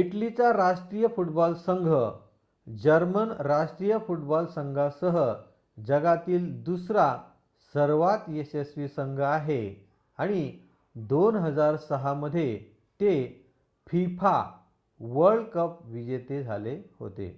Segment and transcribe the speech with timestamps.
[0.00, 1.86] इटलीचा राष्ट्रीय फूटबॉल संघ
[2.66, 5.16] जर्मन राष्ट्रीय फूटबॉल संघासह
[5.78, 7.06] जगातील दुसरा
[7.74, 9.60] सर्वांत यशस्वी संघ आहे
[10.18, 10.44] आणि
[10.96, 12.56] २००६ मध्ये
[13.00, 13.16] ते
[13.86, 14.36] fifa
[15.00, 17.28] वर्ल्ड कप विजेते झाले होते